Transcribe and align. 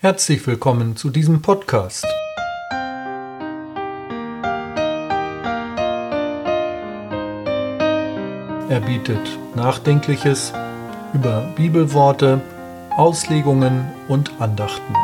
Herzlich 0.00 0.46
willkommen 0.46 0.94
zu 0.94 1.10
diesem 1.10 1.42
Podcast. 1.42 2.06
Er 8.68 8.80
bietet 8.86 9.18
Nachdenkliches 9.56 10.52
über 11.14 11.40
Bibelworte, 11.56 12.40
Auslegungen 12.96 13.90
und 14.06 14.30
Andachten. 14.38 14.94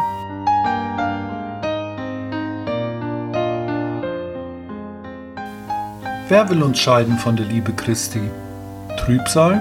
Wer 6.29 6.49
will 6.51 6.63
uns 6.63 6.79
scheiden 6.79 7.19
von 7.19 7.35
der 7.35 7.47
Liebe 7.47 7.73
Christi? 7.73 8.31
Trübsal, 8.97 9.61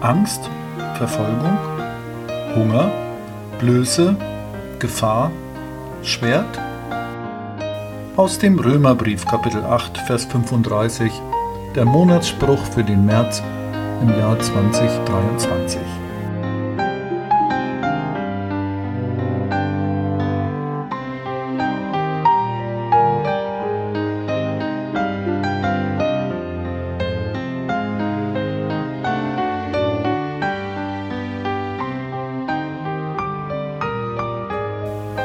Angst, 0.00 0.48
Verfolgung, 0.96 1.58
Hunger, 2.54 2.92
Blöße, 3.58 4.16
Gefahr, 4.78 5.30
Schwert? 6.02 6.60
Aus 8.16 8.38
dem 8.38 8.58
Römerbrief 8.58 9.26
Kapitel 9.26 9.64
8, 9.64 9.98
Vers 9.98 10.24
35, 10.26 11.12
der 11.74 11.84
Monatsspruch 11.84 12.64
für 12.66 12.84
den 12.84 13.04
März 13.04 13.42
im 14.02 14.10
Jahr 14.10 14.38
2023. 14.38 15.80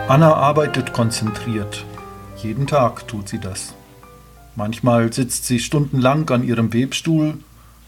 Anna 0.10 0.34
arbeitet 0.34 0.92
konzentriert. 0.92 1.86
Jeden 2.42 2.66
Tag 2.66 3.08
tut 3.08 3.30
sie 3.30 3.38
das. 3.38 3.76
Manchmal 4.56 5.14
sitzt 5.14 5.46
sie 5.46 5.60
stundenlang 5.60 6.28
an 6.32 6.44
ihrem 6.44 6.74
Webstuhl 6.74 7.38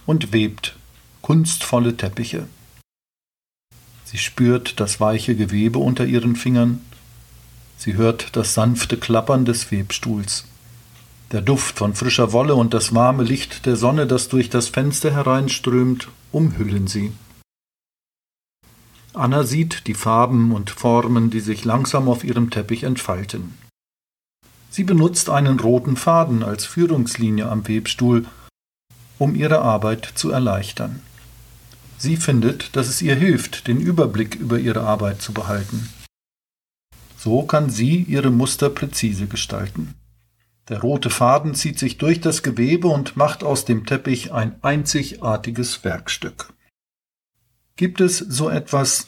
und 0.05 0.31
webt 0.31 0.75
kunstvolle 1.23 1.97
Teppiche. 1.97 2.45
Sie 4.05 4.19
spürt 4.19 4.80
das 4.80 5.00
weiche 5.00 5.36
Gewebe 5.36 5.80
unter 5.80 6.05
ihren 6.05 6.36
Fingern. 6.36 6.81
Sie 7.75 7.95
hört 7.95 8.35
das 8.35 8.53
sanfte 8.53 8.97
Klappern 8.97 9.44
des 9.44 9.72
Webstuhls. 9.72 10.45
Der 11.31 11.41
Duft 11.41 11.80
von 11.80 11.95
frischer 11.95 12.33
Wolle 12.33 12.53
und 12.53 12.75
das 12.75 12.94
warme 12.94 13.23
Licht 13.23 13.66
der 13.66 13.78
Sonne, 13.78 14.06
das 14.06 14.30
durch 14.30 14.52
das 14.52 14.67
Fenster 14.67 15.11
hereinströmt, 15.11 16.09
umhüllen 16.31 16.85
sie. 16.85 17.13
Anna 19.14 19.44
sieht 19.44 19.88
die 19.88 19.94
Farben 19.94 20.54
und 20.54 20.70
Formen, 20.70 21.30
die 21.30 21.42
sich 21.42 21.66
langsam 21.66 22.08
auf 22.08 22.23
ihrem 22.23 22.50
Teppich 22.50 22.84
entfalten. 22.84 23.58
Sie 24.70 24.86
benutzt 24.86 25.30
einen 25.30 25.59
roten 25.59 25.98
Faden 25.98 26.44
als 26.44 26.66
Führungslinie 26.66 27.50
am 27.50 27.68
Webstuhl, 27.68 28.26
um 29.18 29.36
ihre 29.36 29.59
Arbeit 29.59 30.06
zu 30.16 30.31
erleichtern. 30.31 31.02
Sie 31.98 32.16
findet, 32.16 32.76
dass 32.76 32.88
es 32.88 33.02
ihr 33.02 33.16
hilft, 33.16 33.68
den 33.68 33.81
Überblick 33.81 34.36
über 34.36 34.58
ihre 34.58 34.81
Arbeit 34.81 35.22
zu 35.22 35.34
behalten. 35.34 35.90
So 37.18 37.44
kann 37.44 37.70
sie 37.70 37.98
ihre 37.98 38.31
Muster 38.31 38.70
präzise 38.70 39.28
gestalten. 39.28 39.94
Der 40.70 40.80
rote 40.80 41.09
Faden 41.09 41.53
zieht 41.53 41.78
sich 41.78 41.98
durch 41.98 42.22
das 42.22 42.44
Gewebe 42.44 42.88
und 42.88 43.18
macht 43.18 43.44
aus 43.44 43.66
dem 43.66 43.86
Teppich 43.86 44.31
ein 44.31 44.56
einzigartiges 44.64 45.84
Werkstück. 45.84 46.53
Gibt 47.82 48.00
es 48.00 48.20
so 48.20 48.48
etwas, 48.48 49.08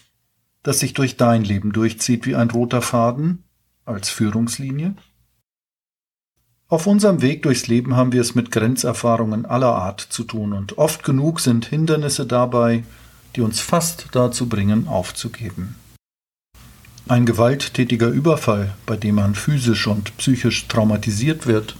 das 0.63 0.79
sich 0.79 0.95
durch 0.95 1.15
dein 1.15 1.43
Leben 1.43 1.73
durchzieht 1.73 2.25
wie 2.25 2.35
ein 2.35 2.49
roter 2.49 2.81
Faden 2.81 3.43
als 3.85 4.09
Führungslinie? 4.09 4.95
Auf 6.69 6.87
unserem 6.87 7.21
Weg 7.21 7.43
durchs 7.43 7.67
Leben 7.67 7.95
haben 7.95 8.13
wir 8.13 8.21
es 8.21 8.33
mit 8.33 8.49
Grenzerfahrungen 8.49 9.45
aller 9.45 9.75
Art 9.75 10.01
zu 10.01 10.23
tun 10.23 10.53
und 10.53 10.79
oft 10.79 11.03
genug 11.03 11.39
sind 11.39 11.67
Hindernisse 11.67 12.25
dabei, 12.25 12.83
die 13.35 13.41
uns 13.41 13.59
fast 13.59 14.07
dazu 14.13 14.49
bringen, 14.49 14.87
aufzugeben. 14.87 15.75
Ein 17.07 17.27
gewalttätiger 17.27 18.07
Überfall, 18.07 18.73
bei 18.87 18.97
dem 18.97 19.13
man 19.13 19.35
physisch 19.35 19.85
und 19.85 20.17
psychisch 20.17 20.67
traumatisiert 20.67 21.45
wird. 21.45 21.75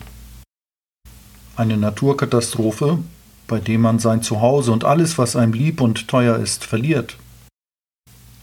Eine 1.55 1.77
Naturkatastrophe, 1.77 2.99
bei 3.47 3.59
dem 3.59 3.81
man 3.81 3.99
sein 3.99 4.21
Zuhause 4.21 4.71
und 4.71 4.83
alles, 4.83 5.17
was 5.17 5.35
einem 5.35 5.53
lieb 5.53 5.81
und 5.81 6.07
teuer 6.07 6.37
ist, 6.37 6.63
verliert. 6.63 7.17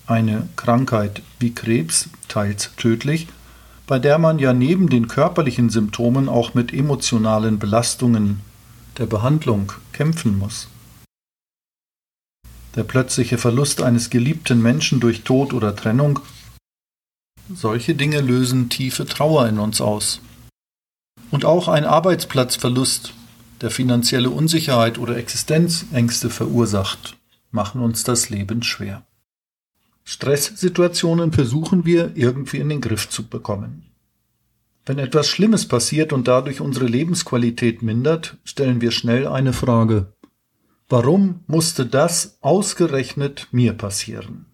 Eine 0.06 0.48
Krankheit 0.56 1.22
wie 1.38 1.54
Krebs, 1.54 2.08
teils 2.28 2.70
tödlich, 2.76 3.28
bei 3.86 3.98
der 3.98 4.18
man 4.18 4.38
ja 4.38 4.52
neben 4.52 4.88
den 4.88 5.08
körperlichen 5.08 5.70
Symptomen 5.70 6.28
auch 6.28 6.54
mit 6.54 6.72
emotionalen 6.72 7.58
Belastungen 7.58 8.40
der 8.98 9.06
Behandlung 9.06 9.72
kämpfen 9.92 10.38
muss. 10.38 10.68
Der 12.76 12.84
plötzliche 12.84 13.36
Verlust 13.36 13.82
eines 13.82 14.10
geliebten 14.10 14.62
Menschen 14.62 15.00
durch 15.00 15.22
Tod 15.22 15.52
oder 15.52 15.74
Trennung, 15.74 16.20
solche 17.52 17.94
Dinge 17.96 18.20
lösen 18.20 18.68
tiefe 18.68 19.06
Trauer 19.06 19.48
in 19.48 19.58
uns 19.58 19.80
aus. 19.80 20.20
Und 21.30 21.44
auch 21.44 21.68
ein 21.68 21.84
Arbeitsplatzverlust 21.84 23.14
der 23.60 23.70
finanzielle 23.70 24.30
Unsicherheit 24.30 24.98
oder 24.98 25.16
Existenzängste 25.16 26.30
verursacht, 26.30 27.18
machen 27.50 27.80
uns 27.80 28.04
das 28.04 28.30
Leben 28.30 28.62
schwer. 28.62 29.06
Stresssituationen 30.04 31.32
versuchen 31.32 31.84
wir 31.84 32.12
irgendwie 32.14 32.58
in 32.58 32.68
den 32.68 32.80
Griff 32.80 33.08
zu 33.08 33.28
bekommen. 33.28 33.84
Wenn 34.86 34.98
etwas 34.98 35.28
Schlimmes 35.28 35.68
passiert 35.68 36.12
und 36.12 36.26
dadurch 36.26 36.60
unsere 36.60 36.86
Lebensqualität 36.86 37.82
mindert, 37.82 38.38
stellen 38.44 38.80
wir 38.80 38.90
schnell 38.90 39.26
eine 39.26 39.52
Frage. 39.52 40.12
Warum 40.88 41.44
musste 41.46 41.86
das 41.86 42.38
ausgerechnet 42.40 43.48
mir 43.52 43.74
passieren? 43.74 44.46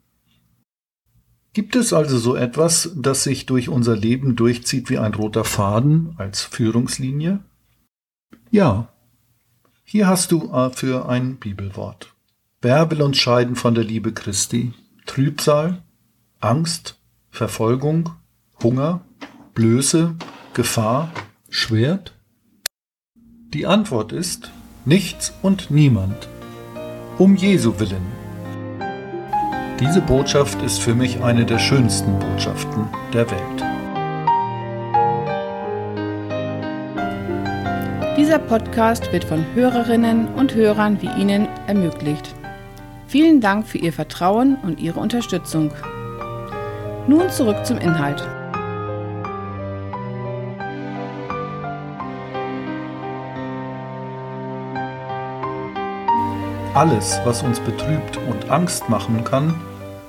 Gibt 1.54 1.74
es 1.74 1.94
also 1.94 2.18
so 2.18 2.36
etwas, 2.36 2.90
das 2.94 3.22
sich 3.22 3.46
durch 3.46 3.70
unser 3.70 3.96
Leben 3.96 4.36
durchzieht 4.36 4.90
wie 4.90 4.98
ein 4.98 5.14
roter 5.14 5.44
Faden 5.44 6.14
als 6.18 6.42
Führungslinie? 6.42 7.40
Ja, 8.50 8.92
hier 9.88 10.08
hast 10.08 10.32
du 10.32 10.52
äh, 10.52 10.70
für 10.70 11.08
ein 11.08 11.36
Bibelwort. 11.36 12.12
Wer 12.60 12.90
will 12.90 13.02
uns 13.02 13.18
scheiden 13.18 13.54
von 13.54 13.76
der 13.76 13.84
Liebe 13.84 14.12
Christi? 14.12 14.72
Trübsal, 15.06 15.82
Angst, 16.40 16.98
Verfolgung, 17.30 18.10
Hunger, 18.60 19.02
Blöße, 19.54 20.16
Gefahr, 20.54 21.12
Schwert? 21.48 22.14
Die 23.54 23.66
Antwort 23.66 24.10
ist 24.10 24.50
nichts 24.84 25.32
und 25.40 25.70
niemand. 25.70 26.28
Um 27.16 27.36
Jesu 27.36 27.78
willen. 27.78 28.04
Diese 29.78 30.00
Botschaft 30.00 30.60
ist 30.62 30.80
für 30.80 30.96
mich 30.96 31.22
eine 31.22 31.46
der 31.46 31.60
schönsten 31.60 32.18
Botschaften 32.18 32.88
der 33.12 33.30
Welt. 33.30 33.75
Dieser 38.16 38.38
Podcast 38.38 39.12
wird 39.12 39.24
von 39.24 39.44
Hörerinnen 39.54 40.28
und 40.36 40.54
Hörern 40.54 41.02
wie 41.02 41.20
Ihnen 41.20 41.46
ermöglicht. 41.66 42.34
Vielen 43.06 43.42
Dank 43.42 43.66
für 43.66 43.76
Ihr 43.76 43.92
Vertrauen 43.92 44.56
und 44.62 44.80
Ihre 44.80 45.00
Unterstützung. 45.00 45.70
Nun 47.06 47.28
zurück 47.28 47.66
zum 47.66 47.76
Inhalt. 47.76 48.26
Alles, 56.72 57.20
was 57.24 57.42
uns 57.42 57.60
betrübt 57.60 58.16
und 58.30 58.48
Angst 58.50 58.88
machen 58.88 59.24
kann, 59.24 59.54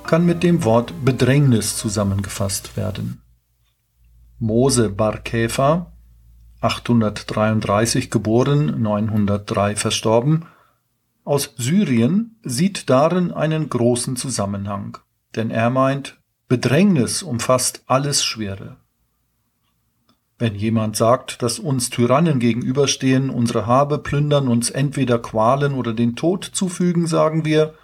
kann 0.06 0.24
mit 0.24 0.42
dem 0.42 0.64
Wort 0.64 0.94
Bedrängnis 1.04 1.76
zusammengefasst 1.76 2.74
werden. 2.74 3.20
Mose 4.38 4.88
Bar 4.88 5.18
Käfer 5.18 5.92
833 6.60 8.10
geboren, 8.10 8.80
903 8.80 9.76
verstorben, 9.76 10.46
aus 11.24 11.54
Syrien 11.56 12.38
sieht 12.42 12.88
darin 12.88 13.32
einen 13.32 13.68
großen 13.68 14.16
Zusammenhang, 14.16 14.98
denn 15.36 15.50
er 15.50 15.70
meint, 15.70 16.18
Bedrängnis 16.48 17.22
umfasst 17.22 17.82
alles 17.86 18.24
Schwere. 18.24 18.78
Wenn 20.38 20.54
jemand 20.54 20.96
sagt, 20.96 21.42
dass 21.42 21.58
uns 21.58 21.90
Tyrannen 21.90 22.38
gegenüberstehen, 22.38 23.28
unsere 23.28 23.66
Habe 23.66 23.98
plündern, 23.98 24.48
uns 24.48 24.70
entweder 24.70 25.18
Qualen 25.18 25.74
oder 25.74 25.92
den 25.92 26.16
Tod 26.16 26.44
zufügen, 26.44 27.06
sagen 27.06 27.44
wir, 27.44 27.74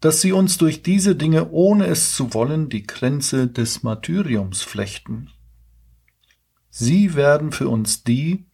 dass 0.00 0.22
sie 0.22 0.32
uns 0.32 0.56
durch 0.56 0.82
diese 0.82 1.14
Dinge, 1.14 1.50
ohne 1.50 1.86
es 1.86 2.14
zu 2.14 2.32
wollen, 2.34 2.70
die 2.70 2.86
Grenze 2.86 3.48
des 3.48 3.82
Martyriums 3.82 4.62
flechten. 4.62 5.28
Sie 6.70 7.14
werden 7.14 7.52
für 7.52 7.68
uns 7.68 8.04
die, 8.04 8.46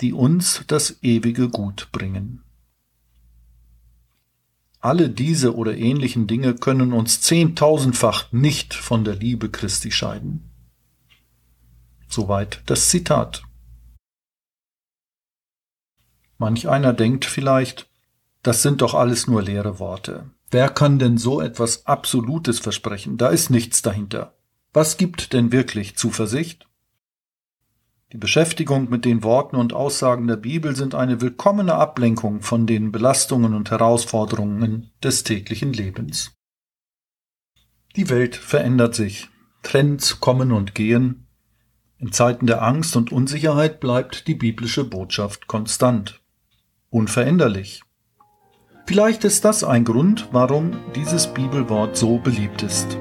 die 0.00 0.12
uns 0.12 0.62
das 0.66 1.02
ewige 1.02 1.48
Gut 1.48 1.88
bringen. 1.90 2.42
Alle 4.80 5.08
diese 5.08 5.56
oder 5.56 5.76
ähnlichen 5.76 6.26
Dinge 6.26 6.54
können 6.54 6.92
uns 6.92 7.20
zehntausendfach 7.22 8.30
nicht 8.30 8.74
von 8.74 9.04
der 9.04 9.16
Liebe 9.16 9.50
Christi 9.50 9.90
scheiden. 9.90 10.50
Soweit 12.08 12.62
das 12.66 12.88
Zitat. 12.90 13.42
Manch 16.38 16.68
einer 16.68 16.92
denkt 16.92 17.24
vielleicht, 17.24 17.88
das 18.42 18.62
sind 18.62 18.82
doch 18.82 18.94
alles 18.94 19.26
nur 19.26 19.42
leere 19.42 19.78
Worte. 19.80 20.30
Wer 20.50 20.68
kann 20.68 20.98
denn 20.98 21.18
so 21.18 21.40
etwas 21.40 21.86
Absolutes 21.86 22.60
versprechen? 22.60 23.16
Da 23.16 23.28
ist 23.28 23.50
nichts 23.50 23.82
dahinter. 23.82 24.34
Was 24.72 24.98
gibt 24.98 25.32
denn 25.32 25.50
wirklich 25.50 25.96
Zuversicht? 25.96 26.68
Die 28.12 28.18
Beschäftigung 28.18 28.88
mit 28.88 29.04
den 29.04 29.24
Worten 29.24 29.56
und 29.56 29.72
Aussagen 29.72 30.28
der 30.28 30.36
Bibel 30.36 30.76
sind 30.76 30.94
eine 30.94 31.20
willkommene 31.20 31.74
Ablenkung 31.74 32.40
von 32.40 32.66
den 32.66 32.92
Belastungen 32.92 33.52
und 33.52 33.70
Herausforderungen 33.72 34.92
des 35.02 35.24
täglichen 35.24 35.72
Lebens. 35.72 36.32
Die 37.96 38.08
Welt 38.08 38.36
verändert 38.36 38.94
sich, 38.94 39.28
Trends 39.62 40.20
kommen 40.20 40.52
und 40.52 40.74
gehen. 40.74 41.26
In 41.98 42.12
Zeiten 42.12 42.46
der 42.46 42.62
Angst 42.62 42.94
und 42.94 43.10
Unsicherheit 43.10 43.80
bleibt 43.80 44.28
die 44.28 44.34
biblische 44.34 44.84
Botschaft 44.84 45.48
konstant, 45.48 46.20
unveränderlich. 46.90 47.82
Vielleicht 48.86 49.24
ist 49.24 49.44
das 49.44 49.64
ein 49.64 49.84
Grund, 49.84 50.28
warum 50.30 50.78
dieses 50.94 51.26
Bibelwort 51.26 51.96
so 51.96 52.18
beliebt 52.18 52.62
ist. 52.62 52.96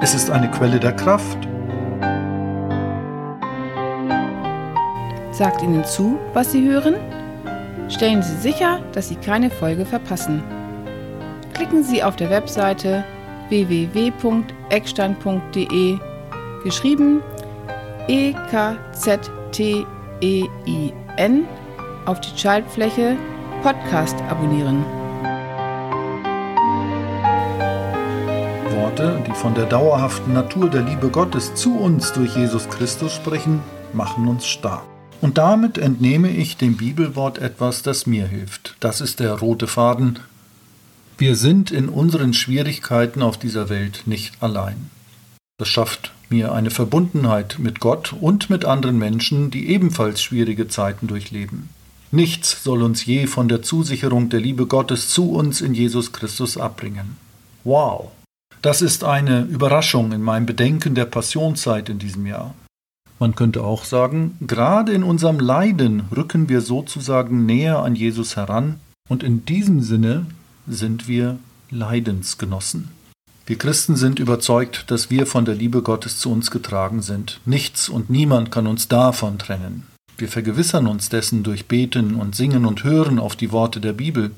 Es 0.00 0.14
ist 0.14 0.30
eine 0.30 0.50
Quelle 0.50 0.80
der 0.80 0.96
Kraft. 0.96 1.53
Sagt 5.34 5.62
Ihnen 5.62 5.84
zu, 5.84 6.18
was 6.32 6.50
Sie 6.52 6.64
hören? 6.64 6.94
Stellen 7.88 8.22
Sie 8.22 8.36
sicher, 8.36 8.78
dass 8.92 9.08
Sie 9.08 9.16
keine 9.16 9.50
Folge 9.50 9.84
verpassen. 9.84 10.44
Klicken 11.54 11.82
Sie 11.82 12.04
auf 12.04 12.14
der 12.14 12.30
Webseite 12.30 13.02
www.eckstein.de 13.48 15.98
geschrieben 16.62 17.20
E 18.06 18.32
K 18.50 18.76
Z 18.92 19.28
T 19.50 19.84
E 20.20 20.44
I 20.66 20.92
N 21.16 21.48
auf 22.06 22.20
die 22.20 22.38
Schaltfläche 22.38 23.16
Podcast 23.64 24.14
abonnieren. 24.30 24.84
Worte, 28.76 29.20
die 29.26 29.32
von 29.32 29.52
der 29.54 29.66
dauerhaften 29.66 30.32
Natur 30.32 30.70
der 30.70 30.82
Liebe 30.82 31.08
Gottes 31.08 31.56
zu 31.56 31.76
uns 31.76 32.12
durch 32.12 32.36
Jesus 32.36 32.68
Christus 32.68 33.12
sprechen, 33.12 33.58
machen 33.92 34.28
uns 34.28 34.46
stark. 34.46 34.93
Und 35.24 35.38
damit 35.38 35.78
entnehme 35.78 36.28
ich 36.28 36.58
dem 36.58 36.76
Bibelwort 36.76 37.38
etwas, 37.38 37.80
das 37.80 38.06
mir 38.06 38.26
hilft. 38.26 38.76
Das 38.80 39.00
ist 39.00 39.20
der 39.20 39.32
rote 39.32 39.66
Faden. 39.66 40.18
Wir 41.16 41.34
sind 41.34 41.70
in 41.70 41.88
unseren 41.88 42.34
Schwierigkeiten 42.34 43.22
auf 43.22 43.38
dieser 43.38 43.70
Welt 43.70 44.02
nicht 44.04 44.42
allein. 44.42 44.90
Das 45.56 45.68
schafft 45.68 46.12
mir 46.28 46.52
eine 46.52 46.68
Verbundenheit 46.68 47.56
mit 47.58 47.80
Gott 47.80 48.12
und 48.12 48.50
mit 48.50 48.66
anderen 48.66 48.98
Menschen, 48.98 49.50
die 49.50 49.70
ebenfalls 49.70 50.20
schwierige 50.20 50.68
Zeiten 50.68 51.06
durchleben. 51.06 51.70
Nichts 52.10 52.62
soll 52.62 52.82
uns 52.82 53.06
je 53.06 53.26
von 53.26 53.48
der 53.48 53.62
Zusicherung 53.62 54.28
der 54.28 54.40
Liebe 54.40 54.66
Gottes 54.66 55.08
zu 55.08 55.30
uns 55.30 55.62
in 55.62 55.72
Jesus 55.72 56.12
Christus 56.12 56.58
abbringen. 56.58 57.16
Wow! 57.64 58.10
Das 58.60 58.82
ist 58.82 59.04
eine 59.04 59.44
Überraschung 59.44 60.12
in 60.12 60.20
meinem 60.20 60.44
Bedenken 60.44 60.94
der 60.94 61.06
Passionszeit 61.06 61.88
in 61.88 61.98
diesem 61.98 62.26
Jahr. 62.26 62.54
Man 63.18 63.34
könnte 63.34 63.62
auch 63.62 63.84
sagen, 63.84 64.36
gerade 64.40 64.92
in 64.92 65.02
unserem 65.02 65.38
Leiden 65.38 66.04
rücken 66.14 66.48
wir 66.48 66.60
sozusagen 66.60 67.46
näher 67.46 67.78
an 67.78 67.94
Jesus 67.94 68.36
heran 68.36 68.80
und 69.08 69.22
in 69.22 69.44
diesem 69.44 69.80
Sinne 69.80 70.26
sind 70.66 71.08
wir 71.08 71.38
Leidensgenossen. 71.70 72.90
Wir 73.46 73.58
Christen 73.58 73.96
sind 73.96 74.18
überzeugt, 74.18 74.90
dass 74.90 75.10
wir 75.10 75.26
von 75.26 75.44
der 75.44 75.54
Liebe 75.54 75.82
Gottes 75.82 76.18
zu 76.18 76.32
uns 76.32 76.50
getragen 76.50 77.02
sind. 77.02 77.40
Nichts 77.44 77.90
und 77.90 78.08
niemand 78.08 78.50
kann 78.50 78.66
uns 78.66 78.88
davon 78.88 79.38
trennen. 79.38 79.86
Wir 80.16 80.28
vergewissern 80.28 80.86
uns 80.86 81.08
dessen 81.08 81.42
durch 81.42 81.66
Beten 81.66 82.14
und 82.14 82.34
Singen 82.34 82.64
und 82.64 82.84
Hören 82.84 83.18
auf 83.18 83.36
die 83.36 83.52
Worte 83.52 83.80
der 83.80 83.92
Bibel. 83.92 84.30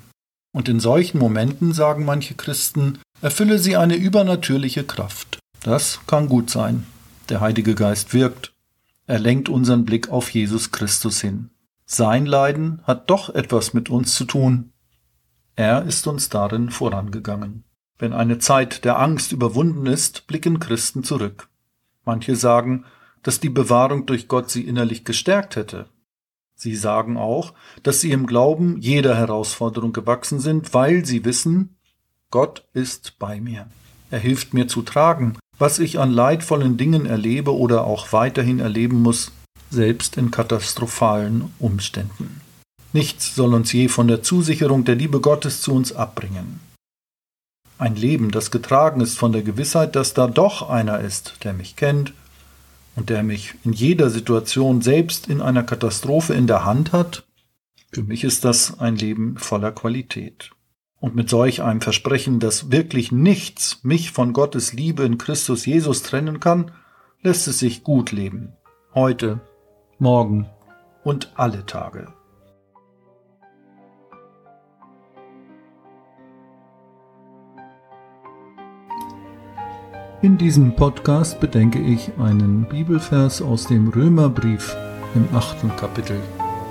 Und 0.52 0.68
in 0.68 0.80
solchen 0.80 1.18
Momenten, 1.18 1.72
sagen 1.72 2.04
manche 2.04 2.34
Christen, 2.34 2.98
erfülle 3.20 3.58
sie 3.58 3.76
eine 3.76 3.94
übernatürliche 3.94 4.84
Kraft. 4.84 5.38
Das 5.62 6.00
kann 6.06 6.28
gut 6.28 6.50
sein. 6.50 6.86
Der 7.28 7.40
Heilige 7.40 7.74
Geist 7.74 8.12
wirkt. 8.14 8.52
Er 9.06 9.18
lenkt 9.20 9.48
unseren 9.48 9.84
Blick 9.84 10.08
auf 10.08 10.30
Jesus 10.30 10.72
Christus 10.72 11.20
hin. 11.20 11.50
Sein 11.84 12.26
Leiden 12.26 12.80
hat 12.82 13.08
doch 13.08 13.32
etwas 13.32 13.72
mit 13.72 13.88
uns 13.88 14.14
zu 14.14 14.24
tun. 14.24 14.72
Er 15.54 15.84
ist 15.84 16.06
uns 16.06 16.28
darin 16.28 16.70
vorangegangen. 16.70 17.64
Wenn 17.98 18.12
eine 18.12 18.38
Zeit 18.38 18.84
der 18.84 18.98
Angst 18.98 19.32
überwunden 19.32 19.86
ist, 19.86 20.26
blicken 20.26 20.58
Christen 20.58 21.04
zurück. 21.04 21.48
Manche 22.04 22.34
sagen, 22.36 22.84
dass 23.22 23.40
die 23.40 23.48
Bewahrung 23.48 24.06
durch 24.06 24.28
Gott 24.28 24.50
sie 24.50 24.62
innerlich 24.62 25.04
gestärkt 25.04 25.56
hätte. 25.56 25.88
Sie 26.54 26.74
sagen 26.74 27.16
auch, 27.16 27.54
dass 27.82 28.00
sie 28.00 28.10
im 28.10 28.26
Glauben 28.26 28.80
jeder 28.80 29.16
Herausforderung 29.16 29.92
gewachsen 29.92 30.40
sind, 30.40 30.74
weil 30.74 31.04
sie 31.04 31.24
wissen, 31.24 31.76
Gott 32.30 32.66
ist 32.72 33.18
bei 33.18 33.40
mir. 33.40 33.68
Er 34.10 34.18
hilft 34.18 34.54
mir 34.54 34.66
zu 34.66 34.82
tragen, 34.82 35.38
was 35.58 35.78
ich 35.78 35.98
an 35.98 36.10
leidvollen 36.10 36.76
Dingen 36.76 37.06
erlebe 37.06 37.56
oder 37.56 37.84
auch 37.84 38.12
weiterhin 38.12 38.58
erleben 38.58 39.02
muss, 39.02 39.32
selbst 39.70 40.16
in 40.16 40.30
katastrophalen 40.30 41.52
Umständen. 41.58 42.40
Nichts 42.92 43.34
soll 43.34 43.54
uns 43.54 43.72
je 43.72 43.88
von 43.88 44.08
der 44.08 44.22
Zusicherung 44.22 44.84
der 44.84 44.94
Liebe 44.94 45.20
Gottes 45.20 45.60
zu 45.60 45.72
uns 45.72 45.92
abbringen. 45.92 46.60
Ein 47.78 47.94
Leben, 47.94 48.30
das 48.30 48.50
getragen 48.50 49.00
ist 49.00 49.18
von 49.18 49.32
der 49.32 49.42
Gewissheit, 49.42 49.96
dass 49.96 50.14
da 50.14 50.26
doch 50.28 50.68
einer 50.68 51.00
ist, 51.00 51.44
der 51.44 51.52
mich 51.52 51.76
kennt 51.76 52.14
und 52.94 53.10
der 53.10 53.22
mich 53.22 53.54
in 53.64 53.72
jeder 53.72 54.08
Situation 54.08 54.80
selbst 54.80 55.28
in 55.28 55.42
einer 55.42 55.62
Katastrophe 55.62 56.32
in 56.32 56.46
der 56.46 56.64
Hand 56.64 56.92
hat, 56.92 57.24
für 57.92 58.02
mich 58.02 58.24
ist 58.24 58.44
das 58.44 58.78
ein 58.78 58.96
Leben 58.96 59.36
voller 59.36 59.72
Qualität. 59.72 60.50
Und 61.00 61.14
mit 61.14 61.28
solch 61.28 61.62
einem 61.62 61.80
Versprechen, 61.80 62.40
dass 62.40 62.70
wirklich 62.70 63.12
nichts 63.12 63.84
mich 63.84 64.10
von 64.10 64.32
Gottes 64.32 64.72
Liebe 64.72 65.04
in 65.04 65.18
Christus 65.18 65.66
Jesus 65.66 66.02
trennen 66.02 66.40
kann, 66.40 66.70
lässt 67.22 67.48
es 67.48 67.58
sich 67.58 67.84
gut 67.84 68.12
leben. 68.12 68.54
Heute, 68.94 69.40
morgen 69.98 70.48
und 71.04 71.32
alle 71.36 71.66
Tage. 71.66 72.08
In 80.22 80.38
diesem 80.38 80.74
Podcast 80.74 81.40
bedenke 81.40 81.78
ich 81.78 82.10
einen 82.18 82.66
Bibelvers 82.68 83.42
aus 83.42 83.66
dem 83.66 83.88
Römerbrief 83.88 84.74
im 85.14 85.28
achten 85.34 85.68
Kapitel, 85.76 86.18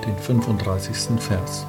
den 0.05 0.17
35. 0.17 1.21
Vers. 1.21 1.65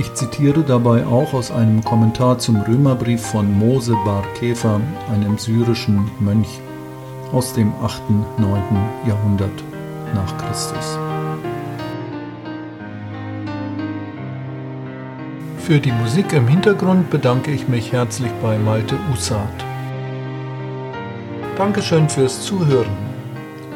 Ich 0.00 0.14
zitiere 0.14 0.62
dabei 0.62 1.04
auch 1.06 1.34
aus 1.34 1.50
einem 1.50 1.84
Kommentar 1.84 2.38
zum 2.38 2.56
Römerbrief 2.62 3.20
von 3.20 3.52
Mose 3.52 3.94
Bar 4.06 4.24
Kefer, 4.38 4.80
einem 5.12 5.36
syrischen 5.36 6.10
Mönch 6.20 6.58
aus 7.32 7.52
dem 7.52 7.70
8. 7.82 8.00
9. 8.38 8.62
Jahrhundert 9.06 9.62
nach 10.14 10.38
Christus. 10.38 10.98
Für 15.58 15.78
die 15.78 15.92
Musik 15.92 16.32
im 16.32 16.48
Hintergrund 16.48 17.10
bedanke 17.10 17.50
ich 17.50 17.68
mich 17.68 17.92
herzlich 17.92 18.32
bei 18.40 18.56
Malte 18.56 18.96
Usat. 19.12 19.66
Dankeschön 21.58 22.08
fürs 22.08 22.40
Zuhören. 22.40 22.96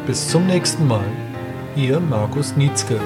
Bis 0.07 0.31
zum 0.31 0.47
nächsten 0.47 0.89
Mal. 0.89 1.05
Ihr 1.77 2.01
Markus 2.01 2.57
Nietzke. 2.57 2.99